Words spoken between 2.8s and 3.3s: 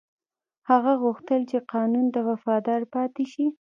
پاتې